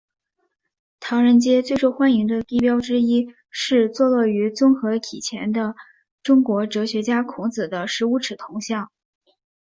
[0.99, 5.75] 唐人街最受欢迎的地标之一是坐落于综合体前的
[6.23, 8.89] 中国哲学家孔子的十五尺铜像。